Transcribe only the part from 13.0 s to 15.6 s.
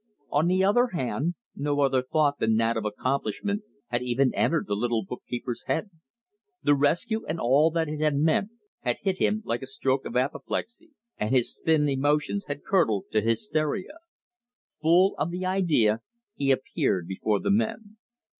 to hysteria. Full of the